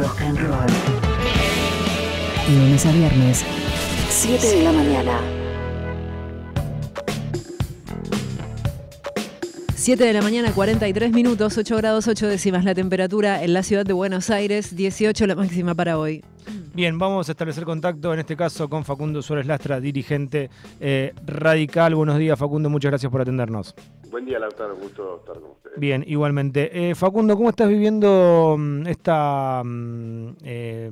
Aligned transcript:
rock 0.00 0.20
and 0.22 0.38
roll. 0.38 0.66
Lunes 2.48 2.86
a 2.86 2.92
viernes, 2.92 3.44
7 4.08 4.46
de 4.46 4.64
la 4.64 4.72
mañana. 4.72 5.20
7 9.74 10.04
de 10.04 10.12
la 10.12 10.22
mañana, 10.22 10.52
43 10.52 11.12
minutos, 11.12 11.56
8 11.58 11.76
grados 11.76 12.08
8 12.08 12.28
décimas 12.28 12.64
la 12.64 12.74
temperatura 12.74 13.42
en 13.42 13.52
la 13.52 13.62
ciudad 13.62 13.84
de 13.84 13.92
Buenos 13.92 14.30
Aires, 14.30 14.74
18 14.74 15.26
la 15.26 15.34
máxima 15.34 15.74
para 15.74 15.98
hoy. 15.98 16.22
Bien, 16.72 16.96
vamos 16.98 17.28
a 17.28 17.32
establecer 17.32 17.64
contacto 17.64 18.14
en 18.14 18.20
este 18.20 18.36
caso 18.36 18.68
con 18.68 18.84
Facundo 18.84 19.22
Suárez 19.22 19.46
Lastra, 19.46 19.80
dirigente 19.80 20.50
eh, 20.78 21.12
radical. 21.26 21.96
Buenos 21.96 22.16
días, 22.16 22.38
Facundo, 22.38 22.70
muchas 22.70 22.92
gracias 22.92 23.10
por 23.10 23.20
atendernos. 23.20 23.74
Buen 24.08 24.24
día, 24.24 24.38
Lautaro, 24.38 24.76
gusto 24.76 25.18
estar 25.18 25.40
con 25.40 25.50
ustedes. 25.50 25.80
Bien, 25.80 26.04
igualmente. 26.06 26.90
Eh, 26.90 26.94
Facundo, 26.94 27.36
¿cómo 27.36 27.50
estás 27.50 27.68
viviendo 27.68 28.54
mm, 28.56 28.86
esta, 28.86 29.62
mm, 29.64 30.28
eh, 30.44 30.90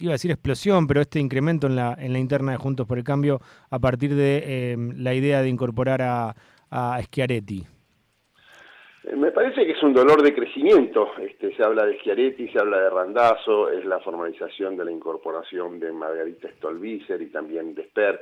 iba 0.00 0.10
a 0.10 0.14
decir 0.14 0.32
explosión, 0.32 0.88
pero 0.88 1.00
este 1.00 1.20
incremento 1.20 1.68
en 1.68 1.76
la, 1.76 1.96
en 1.98 2.12
la 2.12 2.18
interna 2.18 2.52
de 2.52 2.58
Juntos 2.58 2.86
por 2.86 2.98
el 2.98 3.04
Cambio 3.04 3.40
a 3.70 3.78
partir 3.78 4.16
de 4.16 4.76
la 4.96 5.14
idea 5.14 5.40
de 5.40 5.48
incorporar 5.48 6.02
a, 6.02 6.34
a 6.68 7.00
Schiaretti? 7.00 7.64
Eh, 9.04 9.16
me 9.16 9.32
parece 9.32 9.66
que 9.66 9.72
es 9.72 9.82
un 9.82 9.92
dolor 9.92 10.22
de 10.22 10.34
crecimiento. 10.34 11.12
Este, 11.18 11.54
se 11.56 11.62
habla 11.62 11.84
de 11.84 11.98
Schiaretti, 11.98 12.48
se 12.48 12.58
habla 12.58 12.80
de 12.80 12.90
Randazo, 12.90 13.70
es 13.70 13.84
la 13.84 14.00
formalización 14.00 14.76
de 14.76 14.84
la 14.84 14.92
incorporación 14.92 15.80
de 15.80 15.92
Margarita 15.92 16.48
Stolbizer 16.56 17.20
y 17.20 17.30
también 17.30 17.74
de 17.74 17.84
Sper. 17.88 18.20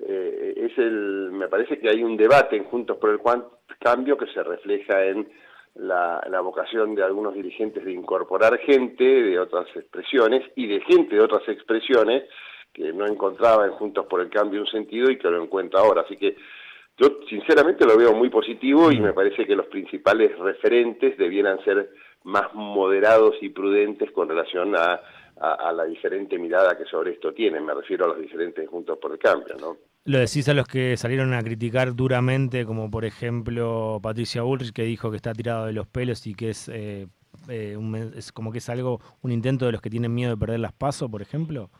Eh, 0.00 0.54
es 0.56 0.78
el, 0.78 1.30
me 1.32 1.48
parece 1.48 1.78
que 1.78 1.88
hay 1.88 2.02
un 2.02 2.16
debate 2.16 2.56
en 2.56 2.64
Juntos 2.64 2.98
por 2.98 3.10
el 3.10 3.20
Cambio 3.80 4.16
que 4.16 4.26
se 4.26 4.42
refleja 4.42 5.04
en 5.04 5.28
la, 5.74 6.24
la, 6.28 6.40
vocación 6.40 6.94
de 6.94 7.02
algunos 7.02 7.34
dirigentes 7.34 7.84
de 7.84 7.92
incorporar 7.92 8.58
gente 8.58 9.04
de 9.04 9.38
otras 9.38 9.66
expresiones 9.74 10.44
y 10.56 10.66
de 10.66 10.80
gente 10.82 11.16
de 11.16 11.22
otras 11.22 11.48
expresiones 11.48 12.24
que 12.72 12.92
no 12.92 13.06
encontraba 13.06 13.66
en 13.66 13.72
Juntos 13.72 14.06
por 14.06 14.20
el 14.20 14.30
Cambio 14.30 14.60
un 14.60 14.66
sentido 14.66 15.10
y 15.10 15.18
que 15.18 15.30
lo 15.30 15.42
encuentra 15.42 15.80
ahora. 15.80 16.02
Así 16.02 16.16
que 16.16 16.36
yo 16.98 17.20
sinceramente 17.28 17.86
lo 17.86 17.96
veo 17.96 18.12
muy 18.12 18.28
positivo 18.28 18.90
y 18.90 19.00
me 19.00 19.12
parece 19.12 19.46
que 19.46 19.54
los 19.54 19.66
principales 19.66 20.36
referentes 20.38 21.16
debieran 21.16 21.62
ser 21.64 21.90
más 22.24 22.52
moderados 22.54 23.36
y 23.40 23.50
prudentes 23.50 24.10
con 24.10 24.28
relación 24.28 24.74
a, 24.76 25.00
la 25.72 25.84
diferente 25.84 26.36
mirada 26.36 26.76
que 26.76 26.84
sobre 26.86 27.12
esto 27.12 27.32
tienen. 27.32 27.64
Me 27.64 27.72
refiero 27.72 28.06
a 28.06 28.08
los 28.08 28.18
diferentes 28.18 28.68
Juntos 28.68 28.98
por 29.00 29.12
el 29.12 29.18
Cambio, 29.18 29.54
¿no? 29.60 29.76
Lo 30.04 30.18
decís 30.18 30.48
a 30.48 30.54
los 30.54 30.66
que 30.66 30.96
salieron 30.96 31.32
a 31.32 31.42
criticar 31.42 31.94
duramente, 31.94 32.64
como 32.64 32.90
por 32.90 33.04
ejemplo 33.04 34.00
Patricia 34.02 34.42
Bullrich, 34.42 34.72
que 34.72 34.82
dijo 34.82 35.10
que 35.10 35.16
está 35.16 35.32
tirado 35.34 35.66
de 35.66 35.74
los 35.74 35.86
pelos 35.86 36.26
y 36.26 36.34
que 36.34 36.50
es, 36.50 36.68
eh, 36.68 37.06
eh, 37.48 37.76
es 38.16 38.32
como 38.32 38.50
que 38.50 38.58
es 38.58 38.68
algo, 38.68 39.00
un 39.22 39.30
intento 39.30 39.66
de 39.66 39.72
los 39.72 39.80
que 39.80 39.90
tienen 39.90 40.12
miedo 40.12 40.30
de 40.32 40.36
perder 40.36 40.58
las 40.58 40.72
pasos, 40.72 41.08
por 41.08 41.22
ejemplo. 41.22 41.70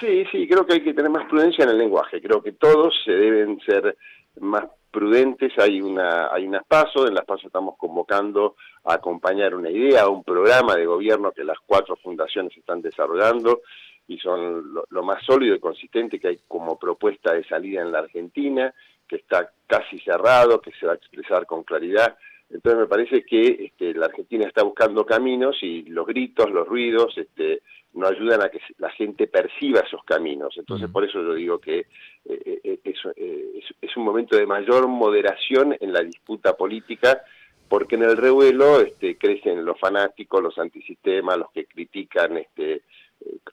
Sí, 0.00 0.24
sí, 0.32 0.48
creo 0.48 0.66
que 0.66 0.74
hay 0.74 0.82
que 0.82 0.94
tener 0.94 1.10
más 1.10 1.28
prudencia 1.28 1.62
en 1.64 1.70
el 1.70 1.78
lenguaje. 1.78 2.20
Creo 2.20 2.42
que 2.42 2.52
todos 2.52 2.94
se 3.04 3.12
deben 3.12 3.60
ser 3.60 3.96
más 4.40 4.64
prudentes, 4.90 5.52
hay 5.58 5.80
una 5.80 6.32
hay 6.32 6.46
unas 6.46 6.64
pasos, 6.66 7.08
en 7.08 7.14
las 7.14 7.24
pasos 7.24 7.46
estamos 7.46 7.76
convocando 7.76 8.56
a 8.84 8.94
acompañar 8.94 9.54
una 9.54 9.70
idea, 9.70 10.08
un 10.08 10.22
programa 10.22 10.76
de 10.76 10.86
gobierno 10.86 11.32
que 11.32 11.44
las 11.44 11.58
cuatro 11.66 11.96
fundaciones 11.96 12.56
están 12.56 12.80
desarrollando 12.80 13.62
y 14.06 14.18
son 14.18 14.74
lo, 14.88 15.02
más 15.02 15.24
sólido 15.24 15.54
y 15.54 15.60
consistente 15.60 16.20
que 16.20 16.28
hay 16.28 16.40
como 16.46 16.78
propuesta 16.78 17.32
de 17.32 17.44
salida 17.44 17.80
en 17.80 17.90
la 17.90 18.00
Argentina, 18.00 18.72
que 19.08 19.16
está 19.16 19.50
casi 19.66 19.98
cerrado, 20.00 20.60
que 20.60 20.72
se 20.72 20.86
va 20.86 20.92
a 20.92 20.96
expresar 20.96 21.46
con 21.46 21.64
claridad. 21.64 22.16
Entonces 22.50 22.80
me 22.80 22.86
parece 22.86 23.24
que 23.24 23.64
este, 23.64 23.94
la 23.94 24.06
Argentina 24.06 24.46
está 24.46 24.62
buscando 24.62 25.06
caminos 25.06 25.56
y 25.62 25.84
los 25.84 26.06
gritos, 26.06 26.50
los 26.50 26.68
ruidos, 26.68 27.16
este, 27.16 27.62
no 27.94 28.06
ayudan 28.06 28.42
a 28.42 28.48
que 28.48 28.60
la 28.78 28.90
gente 28.90 29.26
perciba 29.26 29.80
esos 29.80 30.04
caminos. 30.04 30.54
Entonces, 30.58 30.90
por 30.90 31.04
eso 31.04 31.22
yo 31.22 31.34
digo 31.34 31.58
que 31.58 31.86
eh, 32.24 32.53
eh, 32.64 32.80
eh, 32.82 33.60
es, 33.82 33.96
un 33.96 34.04
momento 34.04 34.36
de 34.36 34.46
mayor 34.46 34.88
moderación 34.88 35.76
en 35.78 35.92
la 35.92 36.00
disputa 36.00 36.56
política, 36.56 37.22
porque 37.68 37.96
en 37.96 38.04
el 38.04 38.16
revuelo 38.16 38.80
este, 38.80 39.16
crecen 39.18 39.64
los 39.64 39.78
fanáticos, 39.78 40.42
los 40.42 40.58
antisistemas, 40.58 41.36
los 41.36 41.50
que 41.52 41.66
critican 41.66 42.38
este, 42.38 42.82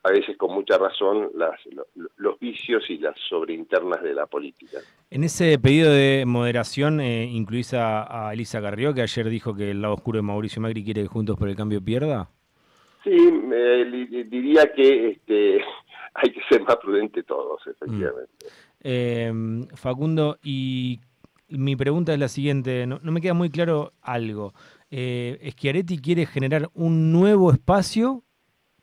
a 0.03 0.11
veces 0.11 0.37
con 0.37 0.53
mucha 0.53 0.77
razón 0.77 1.29
las, 1.35 1.59
los 2.17 2.39
vicios 2.39 2.89
y 2.89 2.97
las 2.97 3.15
sobreinternas 3.29 4.01
de 4.01 4.13
la 4.13 4.25
política. 4.27 4.79
En 5.09 5.25
ese 5.25 5.59
pedido 5.59 5.91
de 5.91 6.23
moderación 6.25 7.01
incluís 7.01 7.73
a, 7.73 8.31
Elisa 8.33 8.61
Carrió, 8.61 8.93
que 8.93 9.01
ayer 9.01 9.29
dijo 9.29 9.53
que 9.55 9.71
el 9.71 9.81
lado 9.81 9.95
oscuro 9.95 10.17
de 10.17 10.23
Mauricio 10.23 10.61
Macri 10.61 10.83
quiere 10.83 11.03
que 11.03 11.07
Juntos 11.07 11.37
por 11.37 11.49
el 11.49 11.55
Cambio 11.55 11.83
pierda. 11.83 12.29
Sí, 13.03 13.17
diría 14.29 14.71
que 14.73 15.09
este, 15.09 15.61
hay 16.13 16.31
que 16.31 16.41
ser 16.49 16.61
más 16.63 16.77
prudente 16.77 17.23
todos, 17.23 17.61
efectivamente. 17.67 18.47
Eh, 18.83 19.31
Facundo, 19.75 20.37
y 20.43 20.99
mi 21.49 21.75
pregunta 21.75 22.13
es 22.13 22.19
la 22.19 22.27
siguiente, 22.27 22.87
no, 22.87 22.99
me 23.03 23.21
queda 23.21 23.33
muy 23.33 23.49
claro 23.49 23.93
algo. 24.01 24.53
Eh, 24.89 25.51
¿Schiaretti 25.51 25.99
quiere 25.99 26.25
generar 26.25 26.69
un 26.73 27.11
nuevo 27.11 27.51
espacio 27.51 28.23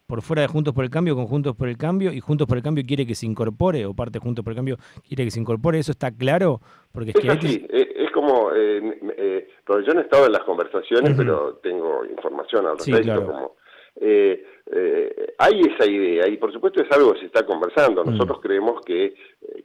por 0.06 0.22
fuera 0.22 0.42
de 0.42 0.48
Juntos 0.48 0.72
por 0.72 0.84
el 0.84 0.90
Cambio 0.90 1.14
con 1.14 1.26
Juntos 1.26 1.54
por 1.54 1.68
el 1.68 1.76
Cambio 1.76 2.12
y 2.12 2.20
Juntos 2.20 2.46
por 2.46 2.56
el 2.56 2.62
Cambio 2.62 2.82
quiere 2.86 3.06
que 3.06 3.14
se 3.14 3.26
incorpore 3.26 3.84
o 3.84 3.92
parte 3.92 4.18
de 4.18 4.22
Juntos 4.22 4.42
por 4.42 4.52
el 4.52 4.56
Cambio 4.56 4.76
quiere 5.06 5.24
que 5.24 5.30
se 5.30 5.40
incorpore? 5.40 5.78
¿Eso 5.78 5.92
está 5.92 6.10
claro? 6.10 6.60
Porque 6.92 7.10
es, 7.10 7.16
es, 7.20 8.10
como, 8.12 8.50
eh, 8.54 8.98
eh, 9.18 9.48
yo 9.66 9.94
no 9.94 10.00
he 10.00 10.04
estado 10.04 10.26
en 10.26 10.32
las 10.32 10.44
conversaciones, 10.44 11.14
pero 11.14 11.60
tengo 11.62 12.06
información 12.06 12.66
al 12.66 12.78
respecto, 12.78 13.26
como 13.26 13.56
eh, 14.00 14.44
eh, 14.70 15.34
hay 15.38 15.60
esa 15.60 15.86
idea 15.90 16.28
y 16.28 16.36
por 16.36 16.52
supuesto 16.52 16.80
es 16.82 16.90
algo 16.92 17.14
que 17.14 17.20
se 17.20 17.26
está 17.26 17.44
conversando. 17.44 18.04
Mm. 18.04 18.10
Nosotros 18.10 18.38
creemos 18.40 18.80
que 18.84 19.06
eh, 19.06 19.14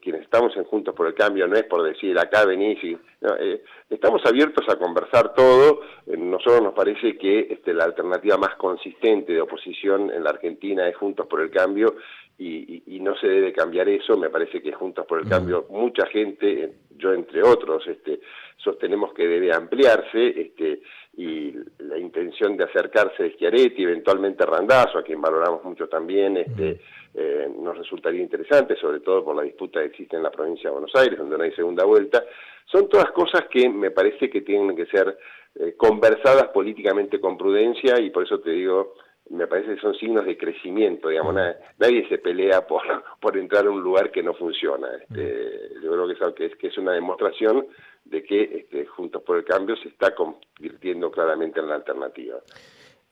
quienes 0.03 0.24
estamos 0.24 0.56
en 0.58 0.66
Juntos 0.66 0.94
por 0.94 1.08
el 1.08 1.14
Cambio 1.14 1.47
no 1.47 1.56
es 1.56 1.64
por 1.64 1.81
decir 1.81 2.19
acá 2.19 2.46
venís 2.46 2.84
y 2.84 2.97
eh, 3.40 3.64
estamos 3.90 4.22
abiertos 4.25 4.68
a 4.68 4.75
conversar 4.75 5.34
todo. 5.34 5.80
nosotros 6.08 6.62
nos 6.62 6.74
parece 6.74 7.18
que 7.18 7.47
este, 7.50 7.74
la 7.74 7.86
alternativa 7.86 8.38
más 8.38 8.56
consistente 8.58 9.31
de 9.31 9.41
oposición 9.41 10.12
en 10.12 10.25
la 10.25 10.31
Argentina 10.31 10.88
es 10.90 10.97
Juntos 10.97 11.25
por 11.28 11.40
el 11.40 11.50
Cambio 11.50 11.96
y, 12.38 13.00
no 13.00 13.16
se 13.18 13.28
debe 13.28 13.52
cambiar 13.52 13.90
eso. 13.90 14.18
Me 14.18 14.30
parece 14.30 14.62
que 14.62 14.72
Juntos 14.72 15.06
por 15.06 15.19
el 15.19 15.25
mm. 15.25 15.30
Cambio, 15.30 15.66
mucha 15.69 16.06
gente, 16.08 16.74
yo 16.97 17.14
entre 17.14 17.44
otros, 17.44 17.85
este, 17.88 18.22
sostenemos 18.58 19.14
que 19.14 19.28
debe 19.28 19.53
ampliarse 19.53 20.41
este, 20.41 20.81
y 21.16 21.53
la 21.79 21.97
intención 21.97 22.57
de 22.57 22.63
acercarse 22.63 23.24
a 23.24 23.29
Schiaretti, 23.29 23.84
eventualmente 23.84 24.46
Randazzo, 24.46 24.97
a 24.97 25.03
quien 25.03 25.22
valoramos 25.22 25.63
mucho 25.63 25.88
también, 25.88 26.38
este, 26.38 26.79
eh, 27.13 27.47
nos 27.56 27.78
resultaría 27.78 28.22
interesante, 28.22 28.75
sobre 28.78 29.00
todo 29.01 29.23
por 29.23 29.35
la 29.35 29.44
disputa 29.44 29.79
que 29.79 29.88
existe 29.88 30.16
en 30.16 30.23
la 30.23 30.31
provincia 30.31 30.69
de 30.69 30.73
Buenos 30.73 30.96
Aires, 30.96 31.19
donde 31.19 31.38
no 31.38 31.44
hay 31.44 31.52
segunda 31.52 31.85
vuelta. 31.85 32.23
Son 32.66 32.90
todas 32.90 33.12
cosas 33.12 33.44
que 33.52 33.69
me 33.69 33.91
parece 33.91 34.29
que 34.29 34.41
tienen 34.41 34.75
que 34.75 34.88
ser 34.88 35.16
eh, 35.56 35.75
conversadas 35.78 36.47
políticamente 36.47 37.19
con 37.19 37.38
prudencia 37.38 38.00
y 38.00 38.09
por 38.09 38.23
eso 38.23 38.40
te 38.40 38.50
digo, 38.50 38.96
me 39.29 39.47
parece 39.47 39.75
que 39.75 39.81
son 39.81 39.95
signos 39.95 40.25
de 40.25 40.38
crecimiento, 40.38 41.09
digamos, 41.09 41.35
nadie 41.78 42.07
se 42.07 42.17
pelea 42.17 42.67
por, 42.67 42.81
por 43.22 43.38
entrar 43.38 43.66
a 43.66 43.72
un 43.72 43.81
lugar 43.81 44.11
que 44.11 44.23
no 44.23 44.34
funciona. 44.34 44.88
Este, 45.01 45.72
yo 45.81 45.91
creo 45.91 46.34
que 46.34 46.45
es, 46.45 46.56
que 46.56 46.67
es 46.67 46.78
una 46.78 46.94
demostración 46.94 47.67
de 48.06 48.23
que 48.23 48.44
este, 48.44 48.85
Juntos 48.85 49.23
por 49.23 49.38
el 49.38 49.45
Cambio 49.45 49.75
se 49.78 49.89
está 49.89 50.13
convirtiendo 50.13 51.09
claramente 51.09 51.59
en 51.59 51.67
la 51.67 51.75
alternativa. 51.75 52.38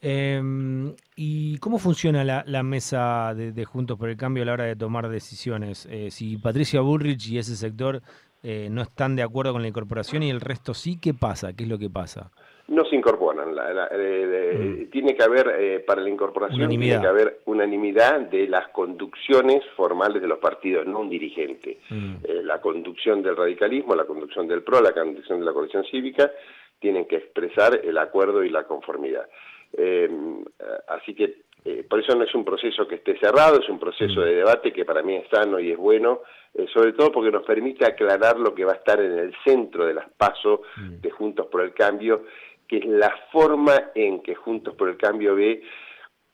Em, 0.03 0.95
¿Y 1.15 1.59
cómo 1.59 1.77
funciona 1.77 2.23
la, 2.23 2.63
mesa 2.63 3.33
de, 3.35 3.65
Juntos 3.65 3.97
por 3.97 4.09
el 4.09 4.17
Cambio 4.17 4.43
a 4.43 4.47
la 4.47 4.53
hora 4.53 4.65
de 4.65 4.75
tomar 4.75 5.07
decisiones? 5.09 5.87
Eh, 5.89 6.09
si 6.11 6.37
Patricia 6.37 6.81
Bullrich 6.81 7.29
y 7.29 7.37
ese 7.37 7.55
sector 7.55 8.01
eh, 8.43 8.67
no 8.71 8.81
están 8.81 9.15
de 9.15 9.21
acuerdo 9.21 9.53
con 9.53 9.61
la 9.61 9.67
incorporación 9.67 10.23
y 10.23 10.31
el 10.31 10.41
resto 10.41 10.73
sí, 10.73 10.99
¿qué 10.99 11.13
pasa? 11.13 11.53
¿Qué 11.53 11.63
es 11.63 11.69
lo 11.69 11.77
que 11.77 11.89
pasa? 11.89 12.31
No 12.81 12.89
se 12.89 12.95
incorporan. 12.95 13.53
Mm. 13.53 14.89
Tiene 14.89 15.15
que 15.15 15.23
haber, 15.23 15.55
eh, 15.59 15.79
para 15.79 16.01
la 16.01 16.09
incorporación, 16.09 16.67
tiene 16.69 16.99
que 16.99 17.07
haber 17.07 17.39
unanimidad 17.45 18.21
de 18.21 18.47
las 18.47 18.69
conducciones 18.69 19.63
formales 19.75 20.21
de 20.21 20.27
los 20.27 20.39
partidos, 20.39 20.87
no 20.87 21.01
un 21.01 21.09
dirigente. 21.09 21.79
Mm. 21.89 22.15
la 22.43 22.59
conducción 22.59 23.21
del 23.21 23.37
radicalismo, 23.37 23.95
la 23.95 24.05
conducción 24.05 24.47
del 24.47 24.63
PRO, 24.63 24.81
la 24.81 24.93
conducción 24.93 25.39
de 25.39 25.45
la 25.45 25.53
coalición 25.53 25.83
cívica, 25.85 26.31
tienen 26.79 27.05
que 27.05 27.17
expresar 27.17 27.79
el 27.83 27.97
acuerdo 27.97 28.43
y 28.43 28.49
la 28.49 28.63
conformidad. 28.63 29.27
Em, 29.73 30.43
así 30.87 31.13
que 31.13 31.43
eh, 31.63 31.85
por 31.87 31.99
eso 31.99 32.15
no 32.15 32.23
es 32.23 32.33
un 32.33 32.43
proceso 32.43 32.87
que 32.87 32.95
esté 32.95 33.17
cerrado, 33.19 33.59
es 33.59 33.69
un 33.69 33.79
proceso 33.79 34.19
mm. 34.19 34.23
de 34.23 34.35
debate 34.35 34.73
que 34.73 34.83
para 34.83 35.03
mí 35.03 35.15
es 35.15 35.27
sano 35.29 35.59
y 35.59 35.71
es 35.71 35.77
bueno, 35.77 36.21
eh, 36.55 36.65
sobre 36.73 36.93
todo 36.93 37.11
porque 37.11 37.31
nos 37.31 37.45
permite 37.45 37.85
aclarar 37.85 38.39
lo 38.39 38.55
que 38.55 38.65
va 38.65 38.73
a 38.73 38.77
estar 38.77 38.99
en 38.99 39.17
el 39.17 39.35
centro 39.43 39.85
de 39.85 39.93
las 39.93 40.09
pasos 40.09 40.61
de 40.75 41.11
Juntos 41.11 41.47
por 41.47 41.61
el 41.61 41.73
Cambio, 41.73 42.25
que 42.71 42.77
es 42.77 42.85
la 42.85 43.13
forma 43.33 43.91
en 43.93 44.21
que 44.21 44.33
Juntos 44.33 44.73
por 44.75 44.87
el 44.87 44.95
Cambio 44.95 45.35
ve 45.35 45.61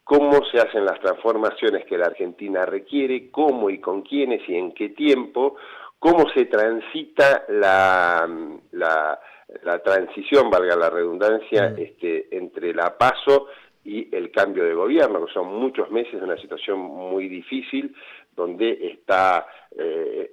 cómo 0.03 0.39
se 0.51 0.59
hacen 0.59 0.85
las 0.85 0.99
transformaciones 0.99 1.83
que 1.85 1.97
la 1.97 2.05
Argentina 2.05 2.63
requiere, 2.63 3.31
cómo 3.31 3.71
y 3.71 3.79
con 3.79 4.03
quiénes 4.03 4.47
y 4.47 4.55
en 4.55 4.71
qué 4.73 4.89
tiempo, 4.89 5.55
cómo 5.97 6.29
se 6.35 6.45
transita 6.45 7.43
la, 7.49 8.29
la, 8.73 9.79
transición, 9.83 10.51
valga 10.51 10.75
la 10.75 10.91
redundancia, 10.91 11.69
mm. 11.69 11.79
este, 11.79 12.37
entre 12.37 12.71
la 12.71 12.95
paso 12.95 13.47
y 13.83 14.15
el 14.15 14.29
cambio 14.29 14.63
de 14.63 14.75
gobierno, 14.75 15.25
que 15.25 15.33
son 15.33 15.47
muchos 15.47 15.89
meses 15.89 16.19
de 16.19 16.23
una 16.23 16.37
situación 16.37 16.77
muy 16.77 17.27
difícil, 17.27 17.95
donde 18.37 18.91
está 18.93 19.45
eh, 19.75 20.31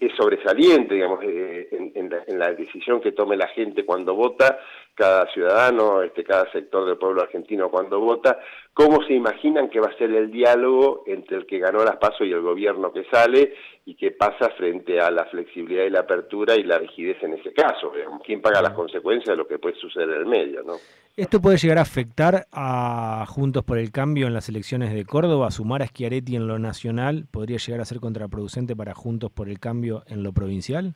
es 0.00 0.12
sobresaliente, 0.14 0.94
digamos, 0.94 1.20
eh, 1.22 1.68
en, 1.72 2.38
la, 2.38 2.52
decisión 2.52 3.00
que 3.00 3.12
tome 3.12 3.36
la 3.36 3.48
gente 3.48 3.84
cuando 3.84 4.14
vota, 4.14 4.58
cada 4.94 5.26
ciudadano, 5.32 6.02
este, 6.02 6.22
cada 6.22 6.50
sector 6.52 6.86
del 6.86 6.98
pueblo 6.98 7.22
argentino 7.22 7.70
cuando 7.70 8.00
vota, 8.00 8.38
cómo 8.74 9.02
se 9.04 9.14
imaginan 9.14 9.68
que 9.68 9.80
va 9.80 9.88
a 9.88 9.98
ser 9.98 10.10
el 10.10 10.30
diálogo 10.30 11.04
entre 11.06 11.38
el 11.38 11.46
que 11.46 11.58
ganó 11.58 11.84
las 11.84 11.96
pasos 11.96 12.26
y 12.26 12.32
el 12.32 12.42
gobierno 12.42 12.92
que 12.92 13.04
sale 13.04 13.54
y 13.84 13.94
qué 13.94 14.10
pasa 14.10 14.50
frente 14.50 15.00
a 15.00 15.10
la 15.10 15.24
flexibilidad 15.26 15.84
y 15.84 15.90
la 15.90 16.00
apertura 16.00 16.54
y 16.54 16.62
la 16.62 16.78
rigidez 16.78 17.22
en 17.22 17.34
ese 17.34 17.52
caso, 17.52 17.92
quién 18.24 18.40
paga 18.40 18.62
las 18.62 18.72
consecuencias 18.72 19.28
de 19.28 19.36
lo 19.36 19.46
que 19.46 19.58
puede 19.58 19.76
suceder 19.76 20.08
en 20.10 20.16
el 20.16 20.26
medio, 20.26 20.62
¿no? 20.62 20.74
¿Esto 21.16 21.40
puede 21.40 21.56
llegar 21.56 21.78
a 21.78 21.80
afectar 21.80 22.46
a 22.52 23.24
Juntos 23.26 23.64
por 23.64 23.78
el 23.78 23.90
Cambio 23.90 24.26
en 24.26 24.34
las 24.34 24.50
elecciones 24.50 24.92
de 24.92 25.06
Córdoba? 25.06 25.50
¿Sumar 25.50 25.80
a 25.80 25.86
Schiaretti 25.86 26.36
en 26.36 26.46
lo 26.46 26.58
nacional 26.58 27.24
podría 27.30 27.56
llegar 27.56 27.80
a 27.80 27.86
ser 27.86 28.00
contraproducente 28.00 28.76
para 28.76 28.92
Juntos 28.92 29.30
por 29.32 29.48
el 29.48 29.58
Cambio 29.58 30.02
en 30.08 30.22
lo 30.22 30.34
provincial? 30.34 30.92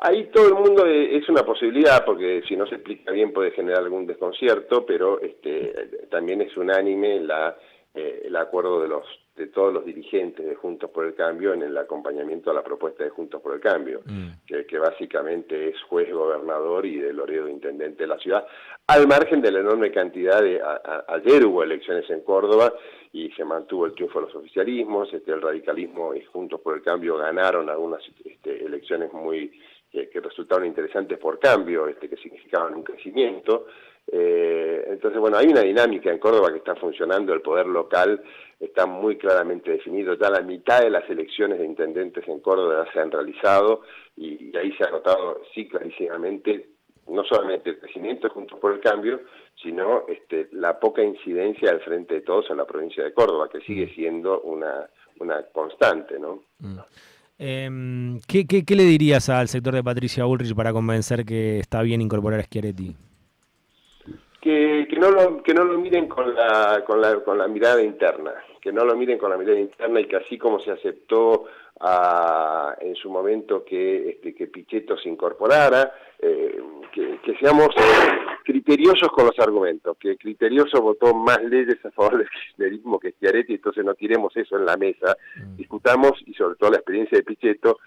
Ahí 0.00 0.28
todo 0.32 0.48
el 0.48 0.54
mundo 0.54 0.86
es 0.86 1.28
una 1.28 1.44
posibilidad, 1.44 2.04
porque 2.04 2.42
si 2.48 2.56
no 2.56 2.66
se 2.66 2.74
explica 2.74 3.12
bien 3.12 3.32
puede 3.32 3.52
generar 3.52 3.84
algún 3.84 4.08
desconcierto, 4.08 4.84
pero 4.84 5.20
este, 5.20 5.72
también 6.10 6.42
es 6.42 6.56
unánime 6.56 7.24
eh, 7.94 8.22
el 8.24 8.34
acuerdo 8.34 8.82
de 8.82 8.88
los 8.88 9.06
de 9.42 9.48
todos 9.48 9.72
los 9.72 9.84
dirigentes 9.84 10.46
de 10.46 10.54
Juntos 10.54 10.90
por 10.90 11.04
el 11.04 11.14
Cambio 11.14 11.52
en 11.52 11.62
el 11.62 11.76
acompañamiento 11.76 12.50
a 12.50 12.54
la 12.54 12.62
propuesta 12.62 13.02
de 13.02 13.10
Juntos 13.10 13.42
por 13.42 13.54
el 13.54 13.60
Cambio, 13.60 14.00
mm. 14.04 14.28
que, 14.46 14.78
básicamente 14.78 15.70
es 15.70 15.82
juez 15.82 16.12
gobernador 16.12 16.86
y 16.86 16.98
de 16.98 17.12
Loredo 17.12 17.48
intendente 17.48 18.04
de 18.04 18.06
la 18.06 18.18
ciudad, 18.18 18.46
al 18.86 19.08
margen 19.08 19.42
de 19.42 19.50
la 19.50 19.60
enorme 19.60 19.90
cantidad 19.90 20.40
de... 20.40 20.60
ayer 21.08 21.44
hubo 21.44 21.62
elecciones 21.62 22.08
en 22.10 22.20
Córdoba 22.20 22.72
y 23.12 23.30
se 23.32 23.44
mantuvo 23.44 23.86
el 23.86 23.94
triunfo 23.94 24.20
de 24.20 24.26
los 24.26 24.36
oficialismos, 24.36 25.12
este, 25.12 25.32
el 25.32 25.42
radicalismo 25.42 26.14
y 26.14 26.22
Juntos 26.22 26.60
por 26.60 26.76
el 26.76 26.82
Cambio 26.82 27.16
ganaron 27.16 27.68
algunas 27.68 28.02
este, 28.24 28.64
elecciones 28.64 29.12
muy 29.12 29.52
que, 29.90 30.20
resultaron 30.20 30.66
interesantes 30.66 31.18
por 31.18 31.38
cambio, 31.38 31.86
este, 31.86 32.08
que 32.08 32.16
significaban 32.16 32.74
un 32.74 32.82
crecimiento. 32.82 33.66
Eh, 34.10 34.84
entonces, 34.88 35.20
bueno, 35.20 35.38
hay 35.38 35.46
una 35.46 35.62
dinámica 35.62 36.10
en 36.10 36.18
Córdoba 36.18 36.50
que 36.50 36.58
está 36.58 36.74
funcionando, 36.76 37.32
el 37.32 37.40
poder 37.40 37.66
local 37.66 38.22
está 38.58 38.86
muy 38.86 39.16
claramente 39.16 39.70
definido, 39.72 40.14
ya 40.14 40.30
la 40.30 40.40
mitad 40.40 40.82
de 40.82 40.90
las 40.90 41.08
elecciones 41.08 41.58
de 41.58 41.66
intendentes 41.66 42.26
en 42.28 42.40
Córdoba 42.40 42.86
se 42.92 43.00
han 43.00 43.10
realizado 43.10 43.82
y, 44.16 44.56
ahí 44.56 44.72
se 44.72 44.84
ha 44.84 44.90
notado, 44.90 45.42
sí, 45.54 45.68
clarísimamente, 45.68 46.68
no 47.08 47.24
solamente 47.24 47.70
el 47.70 47.80
crecimiento 47.80 48.28
junto 48.30 48.58
por 48.60 48.72
el 48.72 48.80
cambio, 48.80 49.20
sino 49.60 50.06
este, 50.08 50.48
la 50.52 50.78
poca 50.78 51.02
incidencia 51.02 51.70
al 51.70 51.80
frente 51.80 52.14
de 52.14 52.20
todos 52.20 52.50
en 52.50 52.58
la 52.58 52.64
provincia 52.64 53.02
de 53.02 53.12
Córdoba, 53.12 53.48
que 53.50 53.60
sigue 53.60 53.86
mm. 53.86 53.94
siendo 53.94 54.40
una, 54.42 54.88
una 55.18 55.42
constante, 55.52 56.18
¿no? 56.18 56.44
Mm. 56.58 56.78
Em, 57.38 58.20
¿qué, 58.28 58.46
qué, 58.46 58.76
le 58.76 58.84
dirías 58.84 59.28
al 59.28 59.48
sector 59.48 59.74
de 59.74 59.82
Patricia 59.82 60.24
Bullrich 60.24 60.54
para 60.54 60.72
convencer 60.72 61.24
que 61.24 61.58
está 61.58 61.82
bien 61.82 62.00
incorporar 62.00 62.38
a 62.38 62.44
Schiaretti? 62.44 62.94
Que, 64.42 64.88
que, 64.90 64.96
no 64.96 65.12
lo, 65.12 65.40
que 65.40 65.54
no 65.54 65.62
lo 65.62 65.78
miren 65.78 66.08
con 66.08 66.34
la, 66.34 66.82
con, 66.84 67.00
la, 67.00 67.20
con 67.20 67.38
la 67.38 67.46
mirada 67.46 67.80
interna, 67.80 68.32
que 68.60 68.72
no 68.72 68.84
lo 68.84 68.96
miren 68.96 69.16
con 69.16 69.30
la 69.30 69.36
mirada 69.36 69.60
interna 69.60 70.00
y 70.00 70.06
que 70.06 70.16
así 70.16 70.36
como 70.36 70.58
se 70.58 70.72
aceptó 70.72 71.44
en 72.80 72.94
su 72.94 73.10
momento 73.10 73.64
que, 73.64 74.10
este, 74.10 74.34
que 74.34 74.46
Pichetto 74.46 74.96
se 74.96 75.08
incorporara, 75.08 75.92
eh, 76.18 76.60
que, 76.92 77.36
seamos 77.40 77.70
criteriosos 78.44 79.08
con 79.08 79.26
los 79.26 79.38
argumentos, 79.38 79.96
que 79.98 80.16
Criterioso 80.16 80.80
votó 80.80 81.12
más 81.14 81.42
leyes 81.42 81.84
a 81.84 81.90
favor 81.90 82.18
del 82.18 82.28
kirchnerismo 82.30 83.00
que 83.00 83.12
Schiaretti, 83.12 83.54
entonces 83.54 83.84
no 83.84 83.94
tiremos 83.94 84.36
eso 84.36 84.56
en 84.56 84.66
la 84.66 84.76
mesa, 84.76 85.16
mm. 85.36 85.56
discutamos 85.56 86.12
y 86.26 86.34
sobre 86.34 86.56
todo 86.56 86.70
la 86.70 86.76
experiencia 86.76 87.18
de 87.18 87.24
Pichetto 87.24 87.78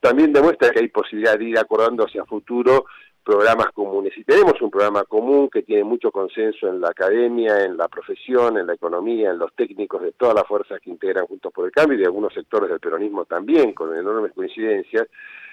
también 0.00 0.32
demuestra 0.32 0.70
que 0.70 0.80
hay 0.80 0.88
posibilidad 0.88 1.38
de 1.38 1.44
ir 1.44 1.58
acordando 1.58 2.04
hacia 2.04 2.24
futuro 2.24 2.86
programas 3.24 3.68
comunes. 3.72 4.12
Y 4.16 4.24
tenemos 4.24 4.60
un 4.60 4.70
programa 4.70 5.04
común 5.04 5.48
que 5.48 5.62
tiene 5.62 5.82
mucho 5.82 6.12
consenso 6.12 6.68
en 6.68 6.80
la 6.80 6.90
academia, 6.90 7.64
en 7.64 7.76
la 7.76 7.88
profesión, 7.88 8.58
en 8.58 8.66
la 8.66 8.74
economía, 8.74 9.30
en 9.30 9.38
los 9.38 9.52
técnicos 9.54 10.02
de 10.02 10.12
todas 10.12 10.34
las 10.34 10.46
fuerzas 10.46 10.80
que 10.80 10.90
integran 10.90 11.26
Juntos 11.26 11.52
por 11.52 11.64
el 11.64 11.72
Cambio 11.72 11.96
y 11.96 12.00
de 12.00 12.06
algunos 12.06 12.34
sectores 12.34 12.68
del 12.68 12.80
peronismo 12.80 13.24
también, 13.24 13.72
con 13.72 13.96
enormes 13.96 14.32
coincidencias. 14.32 15.08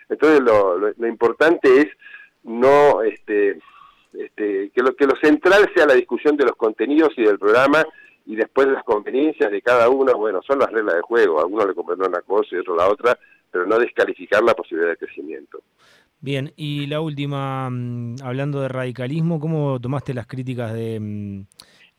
Entonces 0.10 0.42
lo, 0.42 0.78
lo, 0.78 1.08
importante 1.08 1.82
es 1.82 1.88
no 2.44 3.02
este, 3.02 3.60
este, 4.14 4.70
que, 4.72 4.82
lo, 4.82 4.94
que 4.94 5.06
lo 5.06 5.16
central 5.16 5.72
sea 5.74 5.86
la 5.86 5.94
discusión 5.94 6.36
de 6.36 6.46
los 6.46 6.56
contenidos 6.58 7.14
y 7.16 7.24
del 7.24 7.40
programa 7.40 7.86
y 8.26 8.36
después 8.36 8.68
las 8.68 8.84
conveniencias 8.84 9.50
de 9.50 9.62
cada 9.62 9.90
uno, 9.90 10.14
bueno, 10.16 10.42
son 10.46 10.60
las 10.60 10.72
reglas 10.72 10.96
de 10.96 11.02
juego, 11.02 11.40
a 11.40 11.46
uno 11.46 11.66
le 11.66 11.74
comprende 11.74 12.08
una 12.08 12.22
cosa 12.22 12.50
y 12.52 12.58
otro 12.58 12.76
la 12.76 12.90
otra, 12.90 13.18
pero 13.50 13.66
no 13.66 13.80
descalificar 13.80 14.44
la 14.44 14.54
posibilidad 14.54 14.92
de 14.92 14.98
crecimiento. 14.98 15.62
Bien, 16.24 16.54
y 16.56 16.86
la 16.86 17.02
última, 17.02 17.68
mm, 17.72 18.18
hablando 18.24 18.62
de 18.62 18.68
radicalismo, 18.68 19.40
¿cómo 19.40 19.82
tomaste 19.82 20.14
las 20.14 20.28
críticas 20.28 20.72
de 20.72 21.00
mm, 21.00 21.48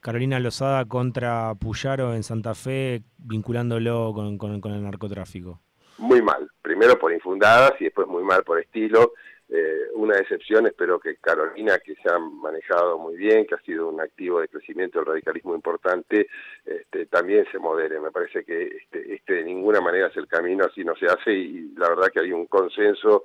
Carolina 0.00 0.38
Lozada 0.38 0.84
contra 0.84 1.52
Puyaro 1.56 2.14
en 2.14 2.22
Santa 2.22 2.54
Fe, 2.54 3.02
vinculándolo 3.18 4.12
con, 4.14 4.72
el 4.72 4.82
narcotráfico? 4.84 5.58
Muy 5.98 6.22
mal, 6.22 6.48
primero 6.62 6.96
por 7.00 7.12
infundadas 7.12 7.72
y 7.80 7.84
después 7.84 8.06
muy 8.06 8.22
mal 8.22 8.44
por 8.44 8.60
estilo. 8.60 9.14
Eh, 9.48 9.90
una 9.94 10.16
excepción, 10.16 10.68
espero 10.68 11.00
que 11.00 11.16
Carolina, 11.16 11.80
que 11.84 11.96
se 11.96 12.08
ha 12.08 12.18
manejado 12.20 12.98
muy 12.98 13.16
bien, 13.16 13.44
que 13.44 13.56
ha 13.56 13.60
sido 13.62 13.88
un 13.88 14.00
activo 14.00 14.40
de 14.40 14.46
crecimiento 14.46 15.00
del 15.00 15.06
radicalismo 15.06 15.56
importante, 15.56 16.28
este, 16.64 17.06
también 17.06 17.44
se 17.50 17.58
modere. 17.58 17.98
Me 17.98 18.12
parece 18.12 18.44
que 18.44 18.62
este, 18.62 19.14
este 19.14 19.34
de 19.34 19.44
ninguna 19.44 19.80
manera 19.80 20.06
es 20.06 20.16
el 20.16 20.28
camino, 20.28 20.64
así 20.64 20.84
no 20.84 20.94
se 20.94 21.06
hace 21.06 21.32
y 21.32 21.72
la 21.76 21.88
verdad 21.88 22.06
que 22.14 22.20
hay 22.20 22.32
un 22.32 22.46
consenso 22.46 23.24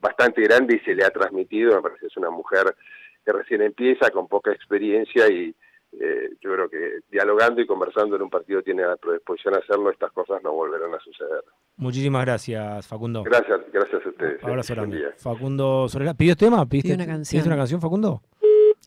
bastante 0.00 0.42
grande 0.42 0.76
y 0.76 0.80
se 0.80 0.94
le 0.94 1.04
ha 1.04 1.10
transmitido, 1.10 1.74
me 1.76 1.82
parece 1.82 2.00
que 2.00 2.06
es 2.06 2.16
una 2.16 2.30
mujer 2.30 2.74
que 3.24 3.32
recién 3.32 3.62
empieza, 3.62 4.10
con 4.10 4.28
poca 4.28 4.52
experiencia 4.52 5.28
y 5.28 5.54
eh, 5.92 6.30
yo 6.40 6.52
creo 6.52 6.68
que 6.68 7.00
dialogando 7.10 7.60
y 7.60 7.66
conversando 7.66 8.16
en 8.16 8.22
un 8.22 8.30
partido 8.30 8.62
tiene 8.62 8.82
la 8.82 8.96
predisposición 8.96 9.54
a 9.54 9.58
hacerlo, 9.58 9.90
estas 9.90 10.12
cosas 10.12 10.42
no 10.42 10.52
volverán 10.52 10.94
a 10.94 11.00
suceder. 11.00 11.42
Muchísimas 11.76 12.24
gracias, 12.24 12.86
Facundo. 12.86 13.22
Gracias, 13.22 13.60
gracias 13.72 14.04
a 14.04 14.08
ustedes. 14.08 14.44
Abrazo 14.44 14.74
grande. 14.74 15.12
Facundo 15.16 15.88
Sorela, 15.88 16.14
¿pidió 16.14 16.36
tema? 16.36 16.66
¿Pidiste 16.66 16.94
una 16.94 17.06
canción? 17.06 17.46
una 17.46 17.56
canción, 17.56 17.80
Facundo? 17.80 18.22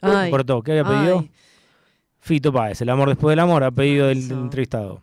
Ay. 0.02 0.32
¿qué 0.64 0.72
había 0.72 0.84
pedido? 0.84 1.26
Fito 2.20 2.52
Páez, 2.54 2.82
El 2.82 2.90
amor 2.90 3.10
después 3.10 3.32
del 3.32 3.40
amor, 3.40 3.64
ha 3.64 3.72
pedido 3.72 4.10
el 4.10 4.30
entrevistado. 4.30 5.02